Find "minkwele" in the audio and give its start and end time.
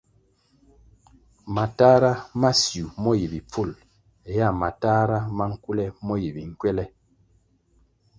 6.35-6.83